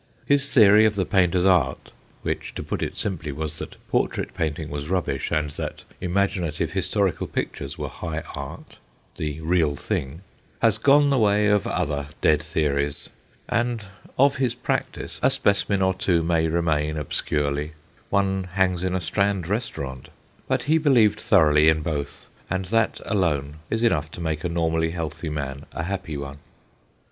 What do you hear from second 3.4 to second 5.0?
that portrait painting was